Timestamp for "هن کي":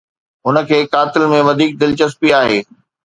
0.45-0.79